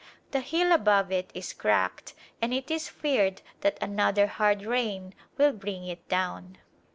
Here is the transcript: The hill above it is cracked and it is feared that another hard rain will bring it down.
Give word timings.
The 0.31 0.39
hill 0.39 0.71
above 0.71 1.11
it 1.11 1.29
is 1.35 1.53
cracked 1.53 2.15
and 2.41 2.55
it 2.55 2.71
is 2.71 2.89
feared 2.89 3.43
that 3.59 3.77
another 3.83 4.25
hard 4.25 4.63
rain 4.65 5.13
will 5.37 5.51
bring 5.53 5.85
it 5.85 6.09
down. 6.09 6.57